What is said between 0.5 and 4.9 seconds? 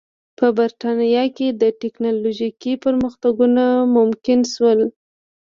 برېټانیا کې ټکنالوژیکي پرمختګونه ممکن شول.